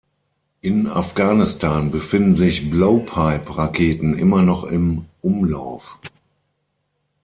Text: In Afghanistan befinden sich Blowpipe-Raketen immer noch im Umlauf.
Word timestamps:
In 0.61 0.87
Afghanistan 0.87 1.91
befinden 1.91 2.35
sich 2.35 2.71
Blowpipe-Raketen 2.71 4.17
immer 4.17 4.41
noch 4.41 4.63
im 4.63 5.05
Umlauf. 5.21 5.99